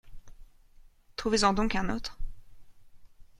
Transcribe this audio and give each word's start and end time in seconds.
Trouvez-en 1.15 1.53
donc 1.53 1.75
un 1.75 1.89
autre. 1.95 2.17